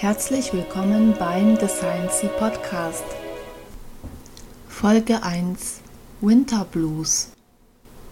Herzlich 0.00 0.54
willkommen 0.54 1.14
beim 1.18 1.58
The 1.60 1.68
Science 1.68 2.24
Podcast. 2.38 3.04
Folge 4.66 5.22
1 5.22 5.80
Winter 6.22 6.64
Blues. 6.64 7.32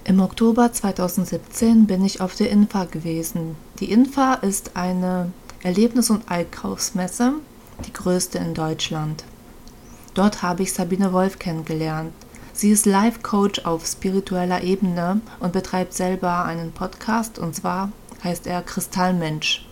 Im 0.05 0.21
Oktober 0.21 0.71
2017 0.71 1.87
bin 1.87 2.05
ich 2.05 2.21
auf 2.21 2.35
der 2.35 2.51
INFA 2.51 2.85
gewesen. 2.85 3.57
Die 3.81 3.91
INFA 3.91 4.35
ist 4.35 4.77
eine 4.77 5.33
Erlebnis- 5.63 6.11
und 6.11 6.31
Einkaufsmesse, 6.31 7.33
die 7.87 7.93
größte 7.95 8.37
in 8.37 8.53
Deutschland. 8.53 9.25
Dort 10.13 10.43
habe 10.43 10.65
ich 10.65 10.75
Sabine 10.75 11.15
Wolf 11.15 11.39
kennengelernt. 11.39 12.13
Sie 12.53 12.71
ist 12.71 12.85
Life-Coach 12.85 13.65
auf 13.65 13.87
spiritueller 13.87 14.63
Ebene 14.63 15.23
und 15.41 15.55
betreibt 15.55 15.95
selber 15.95 16.45
einen 16.45 16.73
Podcast 16.73 17.39
und 17.39 17.55
zwar 17.55 17.93
heißt 18.23 18.47
er 18.47 18.61
Kristallmensch. 18.61 19.68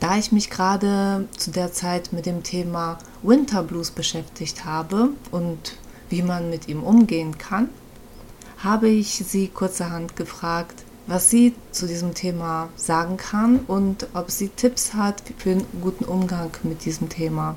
Da 0.00 0.16
ich 0.16 0.30
mich 0.30 0.48
gerade 0.48 1.26
zu 1.36 1.50
der 1.50 1.72
Zeit 1.72 2.12
mit 2.12 2.26
dem 2.26 2.44
Thema 2.44 2.98
Winter 3.22 3.64
Blues 3.64 3.90
beschäftigt 3.90 4.64
habe 4.64 5.10
und 5.32 5.74
wie 6.08 6.22
man 6.22 6.50
mit 6.50 6.68
ihm 6.68 6.84
umgehen 6.84 7.36
kann, 7.36 7.68
habe 8.58 8.88
ich 8.88 9.24
sie 9.26 9.48
kurzerhand 9.48 10.14
gefragt, 10.16 10.84
was 11.06 11.30
sie 11.30 11.54
zu 11.72 11.86
diesem 11.86 12.12
Thema 12.14 12.68
sagen 12.76 13.16
kann 13.16 13.60
und 13.66 14.06
ob 14.14 14.30
sie 14.30 14.50
Tipps 14.50 14.92
hat 14.94 15.22
für 15.38 15.52
einen 15.52 15.66
guten 15.80 16.04
Umgang 16.04 16.50
mit 16.62 16.84
diesem 16.84 17.08
Thema. 17.08 17.56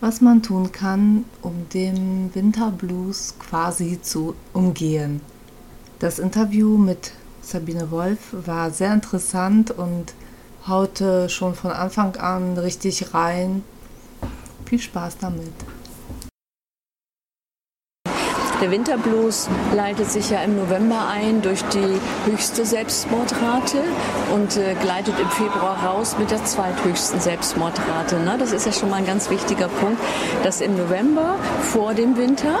was 0.00 0.20
man 0.20 0.42
tun 0.42 0.72
kann, 0.72 1.24
um 1.40 1.68
den 1.72 2.34
Winterblues 2.34 3.34
quasi 3.38 4.00
zu 4.02 4.34
umgehen. 4.52 5.20
Das 6.00 6.18
Interview 6.18 6.76
mit 6.76 7.12
Sabine 7.42 7.90
Wolf 7.90 8.18
war 8.32 8.70
sehr 8.70 8.92
interessant 8.92 9.70
und 9.70 10.14
haute 10.66 11.28
schon 11.28 11.54
von 11.54 11.70
Anfang 11.70 12.16
an 12.16 12.58
richtig 12.58 13.14
rein. 13.14 13.62
Viel 14.66 14.80
Spaß 14.80 15.18
damit. 15.18 15.52
Der 18.60 18.70
Winterblues 18.70 19.48
leitet 19.74 20.10
sich 20.10 20.28
ja 20.28 20.42
im 20.42 20.54
November 20.54 21.08
ein 21.08 21.40
durch 21.40 21.62
die 21.72 22.30
höchste 22.30 22.66
Selbstmordrate 22.66 23.78
und 24.34 24.54
äh, 24.58 24.74
gleitet 24.74 25.14
im 25.18 25.30
Februar 25.30 25.82
raus 25.82 26.16
mit 26.18 26.30
der 26.30 26.44
zweithöchsten 26.44 27.20
Selbstmordrate. 27.20 28.20
Ne? 28.20 28.36
Das 28.38 28.52
ist 28.52 28.66
ja 28.66 28.72
schon 28.72 28.90
mal 28.90 28.96
ein 28.96 29.06
ganz 29.06 29.30
wichtiger 29.30 29.68
Punkt, 29.68 29.98
dass 30.44 30.60
im 30.60 30.76
November 30.76 31.36
vor 31.72 31.94
dem 31.94 32.18
Winter 32.18 32.60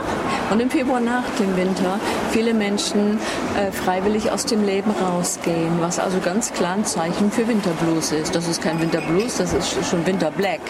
und 0.50 0.60
im 0.60 0.70
Februar 0.70 1.00
nach 1.00 1.28
dem 1.38 1.54
Winter 1.58 2.00
viele 2.30 2.54
Menschen 2.54 3.18
äh, 3.58 3.70
freiwillig 3.70 4.32
aus 4.32 4.46
dem 4.46 4.64
Leben 4.64 4.92
rausgehen, 4.92 5.80
was 5.80 5.98
also 5.98 6.18
ganz 6.20 6.54
klar 6.54 6.76
ein 6.76 6.86
Zeichen 6.86 7.30
für 7.30 7.46
Winterblues 7.46 8.12
ist. 8.12 8.34
Das 8.34 8.48
ist 8.48 8.62
kein 8.62 8.80
Winterblues, 8.80 9.36
das 9.36 9.52
ist 9.52 9.76
schon 9.90 10.06
Winterblack. 10.06 10.60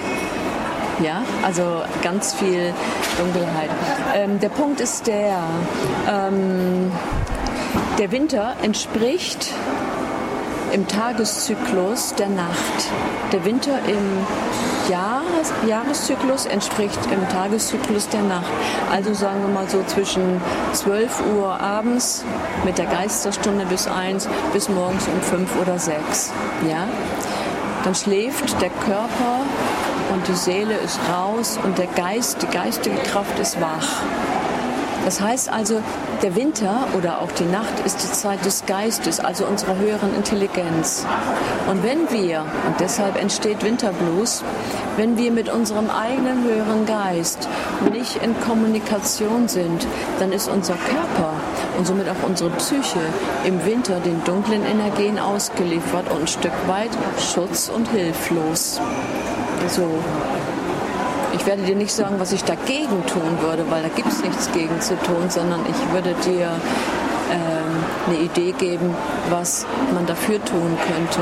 Ja, 1.02 1.22
also 1.42 1.82
ganz 2.02 2.34
viel 2.34 2.74
Dunkelheit. 3.18 3.70
Ähm, 4.14 4.38
der 4.38 4.50
Punkt 4.50 4.80
ist 4.80 5.06
der, 5.06 5.38
ähm, 6.06 6.92
der 7.98 8.12
Winter 8.12 8.54
entspricht 8.62 9.52
im 10.72 10.86
Tageszyklus 10.86 12.14
der 12.16 12.28
Nacht. 12.28 12.90
Der 13.32 13.44
Winter 13.44 13.78
im 13.86 14.26
Jahres 14.90 15.52
Jahreszyklus 15.66 16.46
entspricht 16.46 16.98
im 17.12 17.28
Tageszyklus 17.28 18.08
der 18.08 18.22
Nacht. 18.22 18.50
Also 18.90 19.14
sagen 19.14 19.40
wir 19.42 19.48
mal 19.48 19.68
so 19.68 19.82
zwischen 19.84 20.40
12 20.72 21.22
Uhr 21.34 21.60
abends 21.60 22.24
mit 22.64 22.76
der 22.76 22.86
Geisterstunde 22.86 23.64
bis 23.66 23.86
1 23.86 24.28
bis 24.52 24.68
morgens 24.68 25.06
um 25.06 25.20
5 25.20 25.60
oder 25.60 25.78
6. 25.78 26.32
Ja? 26.68 26.88
Dann 27.84 27.94
schläft 27.94 28.60
der 28.60 28.70
Körper 28.70 29.40
und 30.12 30.26
die 30.28 30.34
Seele 30.34 30.74
ist 30.74 30.98
raus 31.12 31.58
und 31.62 31.78
der 31.78 31.86
Geist, 31.86 32.42
die 32.42 32.46
geistige 32.46 32.96
Kraft 32.96 33.38
ist 33.38 33.60
wach. 33.60 34.02
Das 35.04 35.20
heißt 35.20 35.50
also, 35.50 35.80
der 36.22 36.36
Winter 36.36 36.86
oder 36.96 37.22
auch 37.22 37.32
die 37.32 37.44
Nacht 37.44 37.80
ist 37.86 38.02
die 38.02 38.12
Zeit 38.12 38.44
des 38.44 38.66
Geistes, 38.66 39.18
also 39.18 39.46
unserer 39.46 39.76
höheren 39.76 40.14
Intelligenz. 40.14 41.06
Und 41.70 41.82
wenn 41.82 42.10
wir, 42.10 42.42
und 42.66 42.78
deshalb 42.78 43.20
entsteht 43.20 43.64
Winterblues, 43.64 44.44
wenn 44.98 45.16
wir 45.16 45.32
mit 45.32 45.48
unserem 45.48 45.88
eigenen 45.88 46.44
höheren 46.44 46.84
Geist 46.84 47.48
nicht 47.90 48.22
in 48.22 48.38
Kommunikation 48.40 49.48
sind, 49.48 49.86
dann 50.18 50.32
ist 50.32 50.48
unser 50.48 50.74
Körper 50.74 51.32
und 51.78 51.86
somit 51.86 52.06
auch 52.08 52.28
unsere 52.28 52.50
Psyche 52.50 53.00
im 53.44 53.64
Winter 53.64 54.00
den 54.00 54.22
dunklen 54.24 54.64
Energien 54.66 55.18
ausgeliefert 55.18 56.10
und 56.12 56.20
ein 56.20 56.28
Stück 56.28 56.52
weit 56.66 56.90
schutz- 57.18 57.70
und 57.70 57.88
hilflos. 57.88 58.80
So. 59.68 59.88
Ich 61.32 61.46
werde 61.46 61.62
dir 61.62 61.76
nicht 61.76 61.92
sagen, 61.92 62.16
was 62.18 62.32
ich 62.32 62.42
dagegen 62.44 63.06
tun 63.06 63.38
würde, 63.40 63.64
weil 63.70 63.82
da 63.82 63.88
gibt 63.88 64.08
es 64.08 64.22
nichts 64.22 64.50
gegen 64.52 64.80
zu 64.80 64.96
tun, 64.98 65.30
sondern 65.30 65.60
ich 65.60 65.92
würde 65.92 66.14
dir 66.24 66.50
ähm, 67.30 67.84
eine 68.08 68.18
Idee 68.18 68.52
geben, 68.52 68.94
was 69.30 69.64
man 69.94 70.06
dafür 70.06 70.44
tun 70.44 70.76
könnte. 70.86 71.20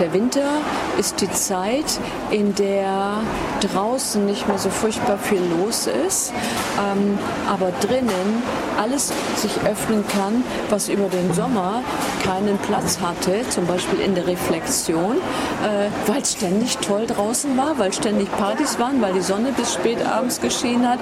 Der 0.00 0.12
Winter 0.12 0.58
ist 0.98 1.20
die 1.20 1.30
Zeit, 1.30 2.00
in 2.32 2.52
der 2.56 3.18
draußen 3.60 4.26
nicht 4.26 4.48
mehr 4.48 4.58
so 4.58 4.68
furchtbar 4.68 5.18
viel 5.18 5.40
los 5.56 5.86
ist, 5.86 6.32
ähm, 6.78 7.16
aber 7.48 7.70
drinnen 7.80 8.42
alles 8.76 9.12
sich 9.36 9.52
öffnen 9.64 10.04
kann, 10.08 10.42
was 10.68 10.88
über 10.88 11.08
den 11.08 11.32
Sommer 11.32 11.82
keinen 12.24 12.58
Platz 12.58 12.98
hatte, 13.00 13.48
zum 13.50 13.66
Beispiel 13.66 14.00
in 14.00 14.16
der 14.16 14.26
Reflexion, 14.26 15.18
äh, 15.62 16.10
weil 16.10 16.22
es 16.22 16.32
ständig 16.32 16.78
toll 16.78 17.06
draußen 17.06 17.56
war, 17.56 17.78
weil 17.78 17.92
ständig 17.92 18.28
Partys 18.36 18.80
waren, 18.80 19.00
weil 19.00 19.12
die 19.12 19.22
Sonne 19.22 19.52
bis 19.52 19.74
spät 19.74 20.04
abends 20.04 20.40
geschienen 20.40 20.88
hat 20.88 20.98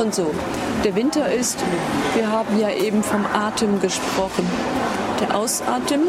und 0.00 0.14
so. 0.14 0.30
Der 0.84 0.94
Winter 0.94 1.32
ist, 1.32 1.58
wir 2.14 2.30
haben 2.30 2.60
ja 2.60 2.70
eben 2.70 3.02
vom 3.02 3.26
Atem 3.26 3.80
gesprochen. 3.80 4.48
Der 5.20 5.36
Ausatem 5.36 6.02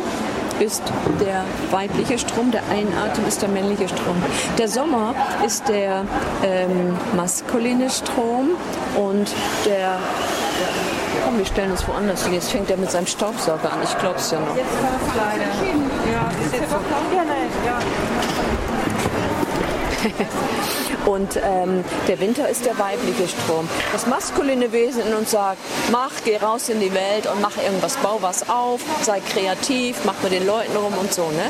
ist 0.61 0.83
der 1.19 1.43
weibliche 1.71 2.17
Strom, 2.17 2.51
der 2.51 2.61
Einatmen 2.69 3.27
ist 3.27 3.41
der 3.41 3.49
männliche 3.49 3.87
Strom. 3.87 4.15
Der 4.57 4.67
Sommer 4.67 5.15
ist 5.45 5.67
der 5.67 6.05
ähm, 6.43 6.97
maskuline 7.15 7.89
Strom 7.89 8.51
und 8.95 9.29
der 9.65 9.97
Komm, 11.25 11.37
wir 11.37 11.45
stellen 11.45 11.71
uns 11.71 11.87
woanders 11.87 12.23
hin. 12.23 12.33
Jetzt 12.33 12.51
fängt 12.51 12.69
er 12.69 12.77
mit 12.77 12.91
seinem 12.91 13.07
Staubsauger 13.07 13.71
an. 13.71 13.79
Ich 13.83 13.97
glaube 13.99 14.15
es 14.17 14.31
ja 14.31 14.39
noch. 14.39 14.55
Jetzt 14.55 14.69
passt 14.81 15.15
leider. 15.15 15.45
Ja, 16.11 16.29
ist 16.43 16.53
jetzt 16.53 16.69
so. 16.69 16.75
Ja, 17.15 17.23
nein, 17.23 17.49
ja. 17.65 17.79
Und 21.05 21.39
ähm, 21.43 21.83
der 22.07 22.19
Winter 22.19 22.49
ist 22.49 22.65
der 22.65 22.77
weibliche 22.77 23.27
Strom. 23.27 23.67
Das 23.91 24.05
maskuline 24.05 24.71
Wesen 24.71 25.07
in 25.07 25.13
uns 25.13 25.31
sagt, 25.31 25.57
mach, 25.91 26.11
geh 26.25 26.37
raus 26.37 26.69
in 26.69 26.79
die 26.79 26.93
Welt 26.93 27.27
und 27.27 27.41
mach 27.41 27.57
irgendwas, 27.57 27.95
bau 27.97 28.17
was 28.21 28.49
auf, 28.49 28.81
sei 29.01 29.19
kreativ, 29.21 29.97
mach 30.05 30.21
mit 30.21 30.31
den 30.31 30.45
Leuten 30.45 30.75
rum 30.75 30.93
und 30.99 31.13
so. 31.13 31.29
Ne? 31.29 31.49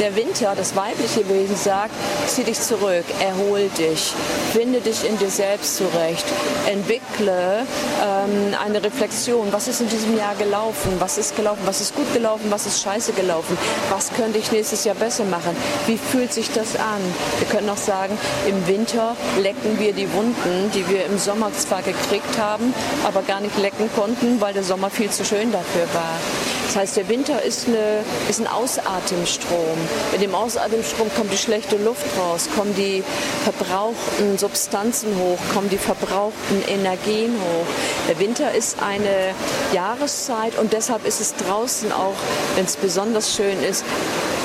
Der 0.00 0.16
Winter, 0.16 0.54
das 0.56 0.74
weibliche 0.74 1.28
Wesen 1.28 1.56
sagt, 1.56 1.90
zieh 2.26 2.42
dich 2.42 2.58
zurück, 2.58 3.04
erhol 3.20 3.68
dich, 3.76 4.14
finde 4.50 4.80
dich 4.80 5.06
in 5.06 5.18
dir 5.18 5.28
selbst 5.28 5.76
zurecht, 5.76 6.24
entwickle 6.66 7.66
ähm, 8.02 8.56
eine 8.64 8.82
Reflexion. 8.82 9.52
Was 9.52 9.68
ist 9.68 9.82
in 9.82 9.90
diesem 9.90 10.16
Jahr 10.16 10.34
gelaufen? 10.36 10.92
Was 11.00 11.18
ist 11.18 11.36
gelaufen? 11.36 11.60
Was 11.66 11.82
ist 11.82 11.94
gut 11.94 12.10
gelaufen? 12.14 12.46
Was 12.48 12.64
ist 12.64 12.82
scheiße 12.82 13.12
gelaufen? 13.12 13.58
Was 13.90 14.10
könnte 14.14 14.38
ich 14.38 14.50
nächstes 14.50 14.84
Jahr 14.84 14.94
besser 14.94 15.24
machen? 15.24 15.54
Wie 15.86 15.98
fühlt 15.98 16.32
sich 16.32 16.50
das 16.50 16.76
an? 16.76 17.02
Wir 17.38 17.48
können 17.48 17.68
auch 17.68 17.76
sagen, 17.76 18.16
im 18.48 18.66
Winter 18.66 19.14
lecken 19.38 19.78
wir 19.78 19.92
die 19.92 20.10
Wunden, 20.14 20.70
die 20.74 20.88
wir 20.88 21.04
im 21.04 21.18
Sommer 21.18 21.52
zwar 21.52 21.82
gekriegt 21.82 22.38
haben, 22.38 22.72
aber 23.04 23.20
gar 23.20 23.42
nicht 23.42 23.58
lecken 23.58 23.90
konnten, 23.94 24.40
weil 24.40 24.54
der 24.54 24.64
Sommer 24.64 24.88
viel 24.88 25.10
zu 25.10 25.26
schön 25.26 25.52
dafür 25.52 25.86
war. 25.92 26.59
Das 26.70 26.76
heißt, 26.76 26.98
der 26.98 27.08
Winter 27.08 27.42
ist, 27.42 27.66
eine, 27.66 28.04
ist 28.28 28.38
ein 28.38 28.46
Ausatemstrom. 28.46 29.76
Mit 30.12 30.22
dem 30.22 30.36
Ausatemstrom 30.36 31.10
kommt 31.16 31.32
die 31.32 31.36
schlechte 31.36 31.76
Luft 31.76 32.06
raus, 32.16 32.48
kommen 32.56 32.76
die 32.76 33.02
verbrauchten 33.42 34.38
Substanzen 34.38 35.08
hoch, 35.18 35.38
kommen 35.52 35.68
die 35.68 35.78
verbrauchten 35.78 36.62
Energien 36.68 37.32
hoch. 37.32 37.66
Der 38.08 38.20
Winter 38.20 38.54
ist 38.54 38.80
eine 38.80 39.34
Jahreszeit 39.72 40.56
und 40.60 40.72
deshalb 40.72 41.04
ist 41.08 41.20
es 41.20 41.34
draußen 41.34 41.90
auch, 41.90 42.14
wenn 42.54 42.66
es 42.66 42.76
besonders 42.76 43.34
schön 43.34 43.60
ist, 43.64 43.84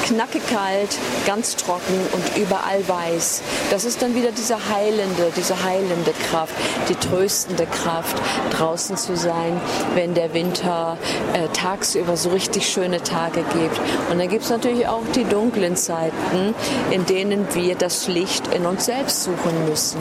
knackekalt, 0.06 0.98
ganz 1.26 1.56
trocken 1.56 2.00
und 2.14 2.38
überall 2.38 2.88
weiß. 2.88 3.42
Das 3.72 3.86
ist 3.86 4.02
dann 4.02 4.16
wieder 4.16 4.32
diese 4.32 4.70
heilende, 4.70 5.32
diese 5.36 5.64
heilende 5.64 6.12
Kraft, 6.30 6.54
die 6.90 6.96
tröstende 6.96 7.66
Kraft, 7.66 8.16
draußen 8.52 8.98
zu 8.98 9.18
sein, 9.18 9.60
wenn 9.96 10.14
der 10.14 10.34
Winter 10.34 10.98
äh, 11.34 11.48
tagsüber 11.54 12.15
so 12.18 12.30
richtig 12.30 12.68
schöne 12.68 13.02
Tage 13.02 13.42
gibt. 13.42 13.80
Und 14.12 14.20
dann 14.20 14.30
gibt 14.30 14.44
es 14.44 14.50
natürlich 14.50 14.88
auch 14.88 15.04
die 15.16 15.24
dunklen 15.24 15.76
Zeiten, 15.76 16.56
in 16.92 17.06
denen 17.06 17.48
wir 17.54 17.76
das 17.76 18.08
Licht 18.08 18.48
in 18.54 18.66
uns 18.66 18.86
selbst 18.86 19.24
suchen 19.24 19.66
müssen, 19.68 20.00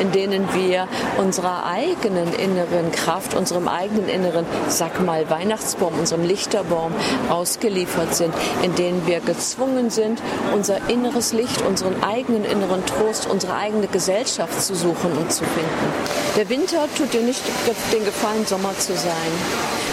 in 0.00 0.12
denen 0.12 0.48
wir 0.54 0.88
unserer 1.18 1.66
eigenen 1.66 2.32
inneren 2.34 2.92
Kraft, 2.92 3.34
unserem 3.34 3.68
eigenen 3.68 4.08
inneren, 4.08 4.46
sag 4.68 5.00
mal, 5.04 5.28
Weihnachtsbaum, 5.30 5.98
unserem 5.98 6.24
Lichterbaum 6.24 6.92
ausgeliefert 7.30 8.14
sind, 8.14 8.34
in 8.62 8.74
denen 8.74 9.06
wir 9.06 9.20
gezwungen 9.20 9.90
sind, 9.90 10.20
unser 10.52 10.88
inneres 10.88 11.32
Licht, 11.32 11.62
unseren 11.62 12.02
eigenen 12.02 12.44
inneren 12.44 12.84
Trost, 12.86 13.28
unsere 13.30 13.54
eigene 13.54 13.86
Gesellschaft 13.86 14.62
zu 14.62 14.74
suchen 14.74 15.12
und 15.12 15.32
zu 15.32 15.44
finden. 15.44 15.92
Der 16.36 16.48
Winter 16.48 16.88
tut 16.96 17.12
dir 17.12 17.22
nicht 17.22 17.42
den 17.92 18.04
Gefallen, 18.04 18.46
Sommer 18.46 18.76
zu 18.78 18.94
sein. 18.94 19.32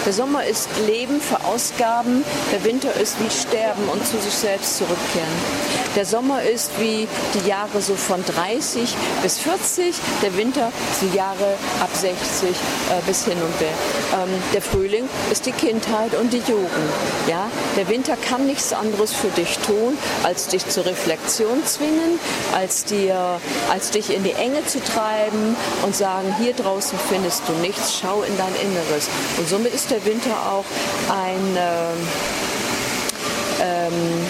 Der 0.05 0.13
Sommer 0.13 0.45
ist 0.45 0.67
Leben, 0.87 1.21
Verausgaben, 1.61 2.23
der 2.51 2.63
Winter 2.63 2.93
ist 2.95 3.17
wie 3.19 3.29
Sterben 3.29 3.87
und 3.91 4.05
zu 4.05 4.17
sich 4.19 4.33
selbst 4.33 4.77
zurückkehren. 4.77 5.29
Der 5.95 6.05
Sommer 6.05 6.41
ist 6.41 6.71
wie 6.79 7.07
die 7.33 7.47
Jahre 7.47 7.81
so 7.81 7.95
von 7.95 8.23
30 8.25 8.95
bis 9.21 9.39
40, 9.39 9.95
der 10.23 10.35
Winter 10.37 10.71
die 11.01 11.15
Jahre 11.15 11.55
ab 11.81 11.89
60 11.93 12.49
äh, 12.49 12.53
bis 13.05 13.25
hin 13.25 13.33
und 13.33 13.59
weg. 13.59 13.73
Ähm, 14.13 14.29
der 14.53 14.61
Frühling 14.61 15.09
ist 15.31 15.45
die 15.45 15.51
Kindheit 15.51 16.15
und 16.15 16.31
die 16.31 16.37
Jugend. 16.37 16.71
Ja? 17.27 17.47
Der 17.75 17.89
Winter 17.89 18.15
kann 18.15 18.47
nichts 18.47 18.71
anderes 18.71 19.11
für 19.11 19.27
dich 19.29 19.59
tun, 19.59 19.97
als 20.23 20.47
dich 20.47 20.65
zur 20.67 20.85
Reflexion 20.85 21.63
zwingen, 21.65 22.19
als, 22.55 22.85
dir, 22.85 23.39
als 23.69 23.91
dich 23.91 24.15
in 24.15 24.23
die 24.23 24.33
Enge 24.33 24.65
zu 24.65 24.81
treiben 24.81 25.55
und 25.83 25.95
sagen, 25.95 26.33
hier 26.39 26.53
draußen 26.53 26.97
findest 27.09 27.43
du 27.47 27.53
nichts, 27.53 27.99
schau 27.99 28.23
in 28.23 28.37
dein 28.37 28.55
Inneres. 28.55 29.09
Und 29.37 29.49
somit 29.49 29.73
ist 29.73 29.91
der 29.91 30.03
Winter 30.05 30.31
auch 30.49 30.65
ein... 31.11 31.50
Äh, 31.55 31.93
ähm, 33.61 34.25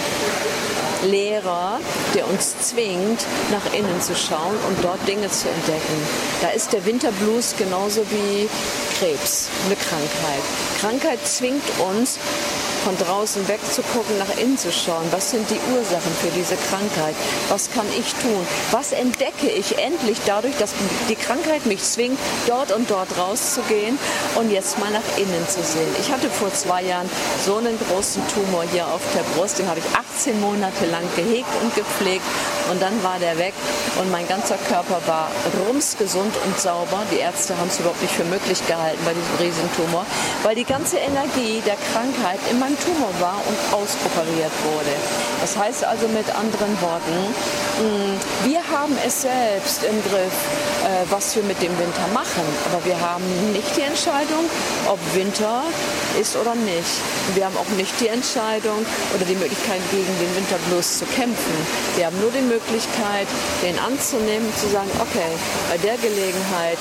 Lehrer, 1.10 1.80
der 2.14 2.28
uns 2.28 2.56
zwingt, 2.60 3.26
nach 3.52 3.74
innen 3.74 4.02
zu 4.02 4.16
schauen 4.16 4.56
und 4.68 4.84
dort 4.84 5.00
Dinge 5.08 5.30
zu 5.30 5.50
entdecken. 5.50 6.08
Da 6.42 6.50
ist 6.50 6.74
der 6.74 6.86
Winterblues 6.86 7.56
genauso 7.58 8.02
wie 8.12 8.48
Krebs, 9.00 9.50
eine 9.66 9.76
Krankheit. 9.76 10.44
Krankheit 10.80 11.26
zwingt 11.28 11.64
uns, 11.80 12.20
von 12.84 12.98
draußen 12.98 13.48
wegzugucken, 13.48 14.18
nach 14.18 14.38
innen 14.38 14.58
zu 14.58 14.72
schauen. 14.72 15.06
Was 15.12 15.32
sind 15.32 15.50
die 15.50 15.60
Ursachen 15.74 16.12
für 16.22 16.30
diese 16.38 16.56
Krankheit? 16.56 17.16
Was 17.50 17.72
kann 17.72 17.86
ich 17.98 18.14
tun? 18.16 18.46
Was 18.72 18.92
entdecke 18.92 19.48
ich 19.48 19.78
endlich 19.78 20.18
dadurch, 20.26 20.58
dass 20.58 20.74
die 21.10 21.16
Krankheit 21.16 21.66
mich 21.66 21.82
zwingt, 21.84 22.20
dort 22.48 22.72
und 22.72 22.90
dort 22.90 23.18
rauszugehen 23.18 23.98
und 24.36 24.52
jetzt 24.52 24.80
mal 24.80 24.92
nach 24.92 25.18
innen 25.18 25.48
zu 25.48 25.62
sehen? 25.64 25.96
Ich 26.00 26.12
hatte 26.12 26.30
vor 26.30 26.54
zwei 26.54 26.84
Jahren 26.84 27.10
so 27.46 27.58
einen 27.58 27.78
großen 27.90 28.22
Tumor 28.34 28.64
hier 28.72 28.88
auf 28.88 29.02
der 29.16 29.24
Brust, 29.36 29.60
den 29.60 29.68
habe 29.68 29.80
ich 29.80 29.86
18 30.18 30.40
Monate 30.40 30.86
lang 30.88 31.04
gehegt 31.16 31.50
und 31.62 31.76
gepflegt 31.76 32.26
und 32.72 32.82
dann 32.82 33.04
war 33.04 33.20
der 33.20 33.38
weg 33.38 33.54
und 34.00 34.10
mein 34.10 34.28
ganzer 34.28 34.58
Körper 34.68 35.00
war 35.06 35.30
rumsgesund 35.68 36.34
und 36.46 36.60
sauber. 36.60 37.04
Die 37.12 37.20
Ärzte 37.20 37.56
haben 37.58 37.68
es 37.68 37.80
überhaupt 37.80 38.02
nicht 38.02 38.14
für 38.14 38.26
möglich 38.26 38.66
gehalten 38.66 39.02
bei 39.06 39.14
diesem 39.14 39.36
Riesentumor, 39.40 40.06
weil 40.42 40.56
die 40.56 40.66
ganze 40.66 40.98
Energie 40.98 41.62
der 41.66 41.78
Krankheit 41.94 42.40
in 42.50 42.58
meinem 42.58 42.72
ein 42.72 42.78
Tumor 42.80 43.12
war 43.20 43.40
und 43.48 43.58
ausoperiert 43.74 44.52
wurde. 44.64 44.96
Das 45.42 45.58
heißt 45.58 45.84
also 45.84 46.08
mit 46.08 46.28
anderen 46.36 46.80
Worten, 46.82 47.18
mm, 47.80 48.48
wir 48.48 48.62
haben 48.72 48.96
es 49.06 49.22
selbst 49.22 49.84
im 49.84 50.02
Griff, 50.04 50.32
was 51.10 51.36
wir 51.36 51.44
mit 51.44 51.62
dem 51.62 51.78
Winter 51.78 52.08
machen. 52.14 52.44
Aber 52.72 52.84
wir 52.86 53.00
haben 53.00 53.24
nicht 53.54 53.76
die 53.76 53.82
Entscheidung, 53.82 54.46
ob 54.88 55.00
Winter 55.14 55.64
ist 56.20 56.36
oder 56.36 56.56
nicht. 56.56 57.02
Wir 57.36 57.46
haben 57.46 57.58
auch 57.58 57.70
nicht 57.78 57.94
die 58.00 58.08
Entscheidung 58.08 58.86
oder 59.16 59.26
die 59.26 59.36
Möglichkeit, 59.36 59.82
gegen 59.92 60.14
den 60.20 60.36
Winterblues 60.36 61.00
zu 61.00 61.06
kämpfen. 61.06 61.56
Wir 61.96 62.08
haben 62.08 62.20
nur 62.20 62.32
die 62.32 62.42
Möglichkeit, 62.42 63.28
den 63.64 63.78
anzunehmen 63.80 64.52
zu 64.56 64.68
sagen, 64.70 64.90
okay, 65.00 65.32
bei 65.70 65.78
der 65.78 65.98
Gelegenheit 65.98 66.78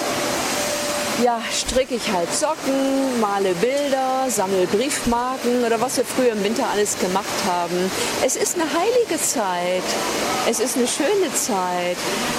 ja, 1.22 1.40
stricke 1.52 1.94
ich 1.94 2.12
halt 2.12 2.32
Socken, 2.32 3.20
male 3.20 3.54
Bilder, 3.54 4.26
sammle 4.28 4.66
Briefmarken 4.66 5.64
oder 5.64 5.80
was 5.80 5.96
wir 5.96 6.04
früher 6.04 6.32
im 6.32 6.42
Winter 6.42 6.64
alles 6.72 6.98
gemacht 6.98 7.26
haben. 7.46 7.90
Es 8.24 8.36
ist 8.36 8.54
eine 8.54 8.64
heilige 8.64 9.20
Zeit. 9.20 9.82
Es 10.48 10.60
ist 10.60 10.76
eine 10.76 10.88
schöne 10.88 11.32
Zeit. 11.34 11.96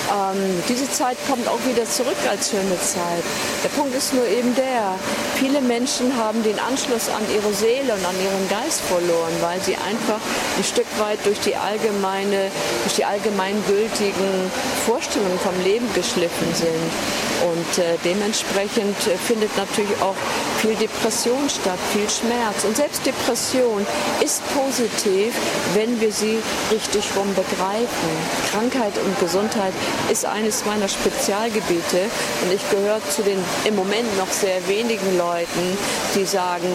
Ähm, 0.10 0.64
diese 0.68 0.90
Zeit 0.92 1.18
kommt 1.30 1.48
auch 1.48 1.60
wieder 1.68 1.86
zurück 1.86 2.18
als 2.30 2.50
schöne 2.50 2.80
Zeit. 2.80 3.24
Der 3.64 3.70
Punkt 3.70 3.96
ist 3.96 4.14
nur 4.14 4.26
eben 4.26 4.56
der, 4.56 4.96
viele 5.36 5.62
Menschen 5.62 6.16
haben 6.18 6.42
den 6.44 6.60
Anschluss 6.60 7.10
an 7.10 7.24
ihre 7.34 7.54
Seele 7.54 7.94
und 7.94 8.06
an 8.06 8.16
ihren 8.24 8.50
Geist 8.50 8.82
verloren, 8.82 9.34
weil 9.42 9.62
sie 9.62 9.76
einfach 9.76 10.20
ein 10.58 10.64
Stück 10.64 10.88
weit 10.98 11.20
durch 11.26 11.40
die 11.42 11.56
allgemeine, 11.56 12.50
durch 12.84 12.96
die 12.96 13.06
allgemeingültigen 13.06 14.52
Vorstellungen 14.86 15.40
vom 15.40 15.64
Leben 15.64 15.88
geschliffen 15.94 16.54
sind. 16.56 17.31
Und 17.42 17.78
äh, 17.80 17.98
dementsprechend 18.04 18.96
äh, 19.08 19.18
findet 19.18 19.56
natürlich 19.58 20.00
auch 20.02 20.16
viel 20.62 20.76
Depression 20.76 21.50
statt, 21.50 21.80
viel 21.92 22.08
Schmerz. 22.08 22.64
Und 22.64 22.78
selbst 22.78 23.04
Depression 23.06 23.86
ist 24.24 24.42
positiv, 24.54 25.34
wenn 25.74 26.00
wir 26.00 26.12
sie 26.12 26.38
richtig 26.72 27.04
rum 27.18 27.28
begreifen. 27.34 28.12
Krankheit 28.52 28.94
und 29.04 29.20
Gesundheit 29.20 29.74
ist 30.12 30.26
eines 30.26 30.66
meiner 30.66 30.88
Spezialgebiete 30.88 32.06
und 32.44 32.54
ich 32.54 32.62
gehöre 32.70 33.02
zu 33.10 33.24
den 33.24 33.40
im 33.66 33.76
Moment 33.76 34.18
noch 34.18 34.30
sehr 34.30 34.68
wenigen 34.68 35.18
Leuten, 35.18 35.78
die 36.14 36.26
sagen, 36.26 36.70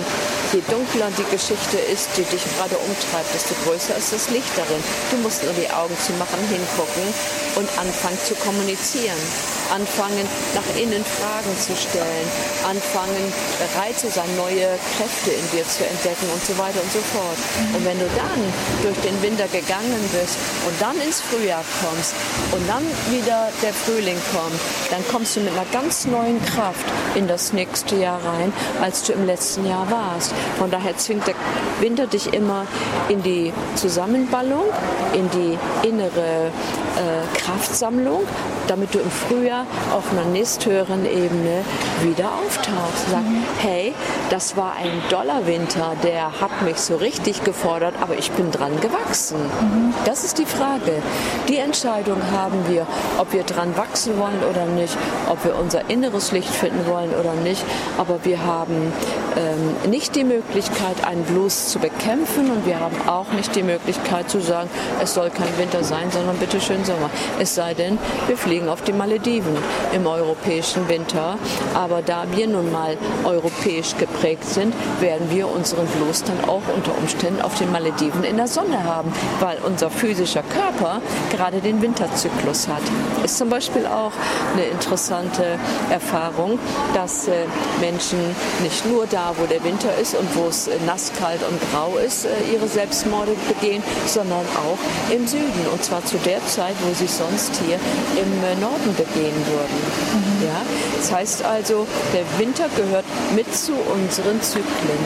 je 0.53 0.63
dunkler 0.69 1.11
die 1.17 1.31
Geschichte 1.31 1.79
ist, 1.79 2.09
die 2.17 2.25
dich 2.25 2.43
gerade 2.57 2.77
umtreibt, 2.77 3.33
desto 3.35 3.55
größer 3.65 3.97
ist 3.97 4.13
das 4.13 4.31
Licht 4.31 4.51
darin. 4.57 4.83
Du 5.13 5.17
musst 5.19 5.45
nur 5.45 5.55
die 5.55 5.71
Augen 5.71 5.97
zu 6.05 6.13
machen, 6.15 6.41
hingucken 6.51 7.07
und 7.55 7.69
anfangen 7.79 8.19
zu 8.25 8.35
kommunizieren 8.35 9.56
anfangen, 9.75 10.27
nach 10.55 10.69
innen 10.81 11.05
Fragen 11.05 11.53
zu 11.59 11.75
stellen, 11.77 12.27
anfangen, 12.69 13.33
bereit 13.59 13.99
zu 13.99 14.09
sein, 14.11 14.29
neue 14.37 14.79
Kräfte 14.97 15.31
in 15.31 15.47
dir 15.51 15.67
zu 15.67 15.85
entdecken 15.87 16.29
und 16.33 16.43
so 16.45 16.57
weiter 16.59 16.81
und 16.83 16.93
so 16.93 17.01
fort. 17.13 17.39
Und 17.75 17.85
wenn 17.85 17.99
du 17.99 18.07
dann 18.17 18.41
durch 18.83 18.99
den 19.01 19.17
Winter 19.23 19.49
gegangen 19.49 20.03
bist 20.13 20.37
und 20.67 20.75
dann 20.81 20.97
ins 21.01 21.21
Frühjahr 21.21 21.65
kommst 21.83 22.15
und 22.53 22.69
dann 22.69 22.85
wieder 23.11 23.49
der 23.63 23.73
Frühling 23.73 24.19
kommt, 24.33 24.61
dann 24.91 25.03
kommst 25.09 25.37
du 25.37 25.41
mit 25.41 25.53
einer 25.53 25.67
ganz 25.73 26.07
neuen 26.07 26.43
Kraft 26.45 26.87
in 27.15 27.29
das 27.29 27.53
nächste 27.53 27.97
Jahr 27.97 28.21
rein, 28.25 28.53
als 28.81 29.03
du 29.05 29.13
im 29.13 29.27
letzten 29.27 29.67
Jahr 29.67 29.91
warst. 29.91 30.33
Von 30.59 30.71
daher 30.71 30.97
zwingt 30.97 31.27
der 31.27 31.35
Winter 31.81 32.07
dich 32.07 32.33
immer 32.33 32.67
in 33.09 33.23
die 33.23 33.53
Zusammenballung, 33.75 34.65
in 35.13 35.31
die 35.31 35.59
innere 35.87 36.51
äh, 36.97 37.39
Kraftsammlung, 37.39 38.23
damit 38.69 38.95
du 38.95 38.99
im 38.99 39.11
Frühjahr 39.11 39.67
auf 39.93 40.11
einer 40.11 40.25
nächsthöheren 40.25 41.05
Ebene 41.05 41.63
wieder 42.03 42.31
auftauchst. 42.45 43.11
Sag, 43.11 43.23
mhm. 43.23 43.45
hey, 43.59 43.95
das 44.31 44.57
war 44.57 44.75
ein 44.77 44.91
Dollarwinter, 45.11 45.93
der 46.03 46.41
hat 46.41 46.63
mich 46.63 46.79
so 46.79 46.97
richtig 46.97 47.45
gefordert, 47.45 47.95
aber 48.01 48.19
ich 48.19 48.31
bin 48.33 48.51
dran 48.51 48.81
gewachsen. 48.81 49.39
Mhm. 49.39 49.95
Das 50.05 50.25
ist 50.25 50.39
die 50.39 50.47
Frage. 50.47 51.03
Die 51.49 51.59
Entscheidung 51.59 52.19
haben 52.33 52.65
wir, 52.69 52.87
ob 53.19 53.33
wir 53.33 53.43
dran 53.43 53.77
wachsen 53.77 54.19
wollen 54.19 54.43
oder 54.51 54.67
nicht, 54.67 54.97
ob 55.29 55.45
wir 55.45 55.57
unser 55.57 55.89
inneres 55.91 56.33
Licht 56.33 56.51
finden 56.51 56.87
wollen 56.87 57.11
oder 57.15 57.35
nicht. 57.35 57.65
Aber 57.99 58.25
wir 58.25 58.45
haben 58.45 58.93
ähm, 59.37 59.91
nicht 59.91 60.17
die 60.17 60.25
Möglichkeit, 60.25 61.05
einen 61.07 61.25
Blues 61.25 61.69
zu 61.69 61.79
bekämpfen 61.79 62.51
und 62.51 62.67
wir 62.67 62.81
haben 62.81 62.97
auch 63.07 63.31
nicht 63.33 63.55
die 63.55 63.63
Möglichkeit 63.63 64.31
zu 64.31 64.41
sagen, 64.41 64.71
es 65.03 65.15
soll 65.15 65.31
kein 65.31 65.59
Winter 65.59 65.85
sein, 65.85 66.11
sondern 66.11 66.37
bitte 66.39 66.61
schön 66.61 66.85
Sommer. 66.87 67.11
Es 67.41 67.55
sei 67.55 67.75
denn, 67.75 67.99
wir 68.27 68.37
fliegen 68.37 68.69
auf 68.69 68.83
die 68.83 68.93
Malediven 68.93 69.57
im 69.93 70.07
europäischen 70.07 70.89
Winter. 70.89 71.39
Aber 71.75 72.01
da 72.03 72.25
wir 72.33 72.47
nun 72.47 72.71
mal 72.73 72.97
europäisch 73.25 73.97
geprägt 73.99 74.45
sind, 74.45 74.75
werden 75.01 75.29
wir 75.31 75.49
unseren 75.49 75.87
Blues 75.87 76.23
dann 76.23 76.49
auch 76.49 76.63
unter 76.75 76.97
Umständen 76.97 77.43
auf 77.43 77.59
den 77.59 77.71
Malediven 77.73 78.25
in 78.25 78.37
der 78.37 78.49
Sonne 78.49 78.85
haben, 78.85 79.13
weil 79.41 79.59
unser 79.67 79.91
physischer 79.91 80.43
Körper 80.43 81.01
gerade 81.31 81.61
den 81.61 81.83
Winterzyklus 81.83 82.69
hat. 82.69 82.83
Ist 83.25 83.39
zum 83.39 83.51
Beispiel 83.51 83.87
auch 83.87 84.13
eine 84.55 84.67
interessante 84.67 85.59
Erfahrung, 85.91 86.59
dass 86.95 87.29
äh, 87.29 87.33
Menschen 87.81 88.19
nicht 88.63 88.87
nur 88.87 89.07
da, 89.07 89.33
wo 89.37 89.47
der 89.47 89.63
Winter 89.65 89.89
ist 90.01 90.15
und 90.15 90.29
wo 90.37 90.49
es 90.49 90.69
äh, 90.69 90.77
nass, 90.87 91.11
kalt 91.19 91.41
und 91.49 91.61
grau 91.73 91.97
ist, 91.97 92.27
äh, 92.27 92.29
ihre 92.53 92.69
Selbstmorde 92.69 93.33
begehen, 93.49 93.83
sondern 94.07 94.47
auch 94.57 95.13
im 95.13 95.27
Süden. 95.27 95.67
Und 95.73 95.83
zwar 95.83 96.05
zu 96.05 96.17
der 96.19 96.45
Zeit, 96.47 96.76
wo 96.81 96.95
sie 96.95 97.07
sonst 97.07 97.53
hier 97.65 97.79
im 98.21 98.61
Norden 98.61 98.95
begehen 98.97 99.37
würden. 99.47 99.79
Mhm. 100.13 100.47
Ja? 100.47 100.63
Das 100.99 101.13
heißt 101.13 101.45
also, 101.45 101.87
der 102.13 102.25
Winter 102.39 102.69
gehört 102.77 103.05
mit 103.35 103.55
zu 103.55 103.73
unseren 103.73 104.41
Zyklen. 104.43 105.01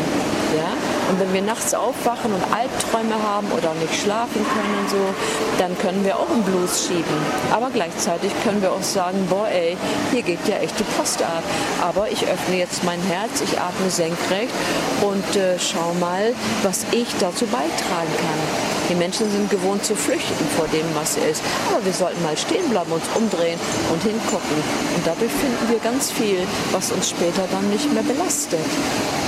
Ja? 0.57 0.73
Und 1.11 1.19
wenn 1.19 1.35
wir 1.35 1.43
nachts 1.43 1.75
aufwachen 1.75 2.33
und 2.33 2.43
Albträume 2.55 3.21
haben 3.21 3.49
oder 3.51 3.75
nicht 3.75 4.01
schlafen 4.01 4.47
können 4.47 4.79
und 4.81 4.91
so, 4.91 5.15
dann 5.59 5.77
können 5.79 6.05
wir 6.05 6.17
auch 6.17 6.31
einen 6.31 6.45
Blues 6.45 6.87
schieben. 6.87 7.17
Aber 7.51 7.71
gleichzeitig 7.71 8.31
können 8.45 8.63
wir 8.63 8.71
auch 8.71 8.83
sagen, 8.83 9.27
boah 9.29 9.49
ey, 9.49 9.77
hier 10.13 10.23
geht 10.23 10.47
ja 10.47 10.59
echt 10.59 10.79
die 10.79 10.85
Post 10.97 11.21
ab. 11.23 11.43
Aber 11.83 12.09
ich 12.13 12.25
öffne 12.29 12.59
jetzt 12.59 12.85
mein 12.85 13.01
Herz, 13.03 13.41
ich 13.43 13.59
atme 13.59 13.91
senkrecht 13.91 14.55
und 15.03 15.37
äh, 15.37 15.59
schau 15.59 15.95
mal, 15.99 16.33
was 16.63 16.87
ich 16.93 17.09
dazu 17.19 17.45
beitragen 17.47 18.15
kann. 18.17 18.81
Die 18.91 18.97
Menschen 18.97 19.31
sind 19.31 19.49
gewohnt 19.49 19.85
zu 19.85 19.95
flüchten 19.95 20.45
vor 20.57 20.67
dem, 20.67 20.85
was 20.95 21.17
ist. 21.17 21.43
Aber 21.71 21.85
wir 21.85 21.93
sollten 21.93 22.21
mal 22.25 22.37
stehen 22.37 22.69
bleiben, 22.71 22.91
uns 22.91 23.05
umdrehen 23.15 23.59
und 23.93 24.03
hingucken. 24.03 24.59
Und 24.97 25.07
dadurch 25.07 25.31
finden 25.31 25.71
wir 25.71 25.79
ganz 25.79 26.11
viel, 26.11 26.43
was 26.73 26.91
uns 26.91 27.11
später 27.11 27.47
dann 27.53 27.71
nicht 27.71 27.87
mehr 27.95 28.03
belastet. 28.03 28.67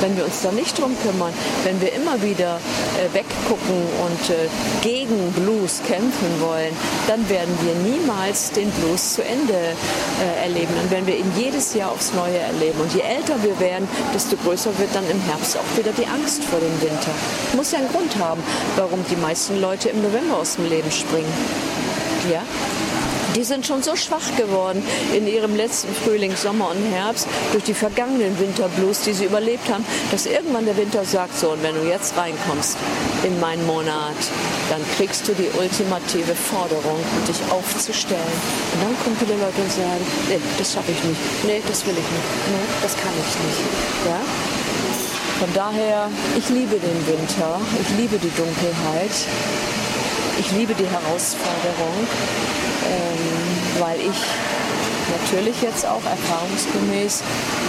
Wenn 0.00 0.16
wir 0.16 0.24
uns 0.24 0.42
da 0.42 0.50
nicht 0.50 0.76
drum 0.76 0.96
kümmern, 1.06 1.32
wenn 1.62 1.71
wir 1.80 1.92
immer 1.92 2.20
wieder 2.22 2.60
äh, 2.98 3.14
weggucken 3.14 3.82
und 4.04 4.30
äh, 4.30 4.48
gegen 4.82 5.32
Blues 5.32 5.80
kämpfen 5.86 6.40
wollen, 6.40 6.74
dann 7.06 7.28
werden 7.28 7.56
wir 7.62 7.74
niemals 7.90 8.50
den 8.50 8.70
Blues 8.70 9.14
zu 9.14 9.24
Ende 9.24 9.54
äh, 9.54 10.44
erleben. 10.44 10.74
Dann 10.76 10.90
werden 10.90 11.06
wir 11.06 11.16
ihn 11.16 11.32
jedes 11.36 11.74
Jahr 11.74 11.90
aufs 11.92 12.12
Neue 12.14 12.38
erleben. 12.38 12.80
Und 12.80 12.94
je 12.94 13.00
älter 13.00 13.42
wir 13.42 13.58
werden, 13.60 13.88
desto 14.14 14.36
größer 14.36 14.76
wird 14.78 14.94
dann 14.94 15.08
im 15.10 15.20
Herbst 15.22 15.56
auch 15.56 15.78
wieder 15.78 15.92
die 15.92 16.06
Angst 16.06 16.44
vor 16.44 16.58
dem 16.58 16.80
Winter. 16.80 17.10
Muss 17.56 17.72
ja 17.72 17.78
einen 17.78 17.88
Grund 17.88 18.16
haben, 18.18 18.42
warum 18.76 19.04
die 19.10 19.16
meisten 19.16 19.60
Leute 19.60 19.88
im 19.90 20.02
November 20.02 20.38
aus 20.38 20.56
dem 20.56 20.68
Leben 20.68 20.90
springen. 20.90 21.32
Ja? 22.30 22.42
Die 23.34 23.44
sind 23.44 23.66
schon 23.66 23.82
so 23.82 23.96
schwach 23.96 24.36
geworden 24.36 24.82
in 25.14 25.26
ihrem 25.26 25.56
letzten 25.56 25.94
Frühling, 25.94 26.36
Sommer 26.36 26.70
und 26.70 26.92
Herbst 26.92 27.26
durch 27.52 27.64
die 27.64 27.74
vergangenen 27.74 28.38
Winterblues, 28.38 29.00
die 29.02 29.14
sie 29.14 29.24
überlebt 29.24 29.68
haben, 29.70 29.84
dass 30.10 30.26
irgendwann 30.26 30.66
der 30.66 30.76
Winter 30.76 31.04
sagt, 31.04 31.38
so, 31.38 31.50
und 31.50 31.62
wenn 31.62 31.74
du 31.74 31.88
jetzt 31.88 32.16
reinkommst 32.16 32.76
in 33.24 33.40
meinen 33.40 33.66
Monat, 33.66 34.20
dann 34.68 34.82
kriegst 34.96 35.26
du 35.28 35.32
die 35.32 35.48
ultimative 35.58 36.34
Forderung, 36.34 37.00
dich 37.26 37.40
aufzustellen. 37.50 38.36
Und 38.74 38.82
dann 38.84 38.96
kommen 39.02 39.16
viele 39.18 39.34
Leute 39.40 39.60
und 39.62 39.72
sagen, 39.72 40.04
nee, 40.28 40.40
das 40.58 40.72
schaffe 40.72 40.92
ich 40.92 41.02
nicht. 41.02 41.20
Nee, 41.44 41.62
das 41.66 41.86
will 41.86 41.94
ich 41.94 42.04
nicht. 42.04 42.30
Nee, 42.52 42.68
das 42.82 42.92
kann 42.96 43.12
ich 43.16 43.32
nicht. 43.48 43.60
Ja? 44.08 44.20
Von 45.40 45.48
daher, 45.54 46.10
ich 46.36 46.48
liebe 46.50 46.76
den 46.76 47.06
Winter, 47.06 47.60
ich 47.80 47.96
liebe 47.96 48.18
die 48.18 48.30
Dunkelheit, 48.36 49.16
ich 50.38 50.52
liebe 50.52 50.74
die 50.74 50.86
Herausforderung 50.86 52.06
ähm, 52.88 53.80
weil 53.80 54.00
ich 54.00 54.20
natürlich 55.12 55.60
jetzt 55.62 55.86
auch 55.86 56.02
erfahrungsgemäß 56.04 57.22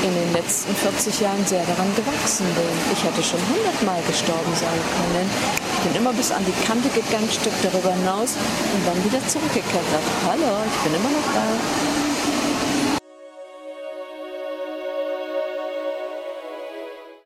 in 0.04 0.14
den 0.14 0.34
letzten 0.34 0.76
40 0.76 1.20
Jahren 1.20 1.46
sehr 1.46 1.64
daran 1.66 1.90
gewachsen 1.96 2.46
bin. 2.56 2.74
Ich 2.92 3.04
hätte 3.04 3.24
schon 3.24 3.40
hundertmal 3.50 4.02
gestorben 4.08 4.54
sein 4.56 4.80
können. 4.96 5.28
Ich 5.78 5.90
bin 5.90 5.96
immer 6.02 6.14
bis 6.14 6.32
an 6.32 6.44
die 6.46 6.56
Kante 6.66 6.90
gegangen, 6.90 7.30
Stück 7.30 7.54
darüber 7.62 7.94
hinaus 7.94 8.36
und 8.38 8.82
dann 8.88 8.98
wieder 9.04 9.20
zurückgekehrt. 9.28 9.92
Hallo, 10.28 10.64
ich 10.66 10.80
bin 10.84 10.94
immer 10.96 11.12
noch 11.12 11.28
da. 11.34 12.13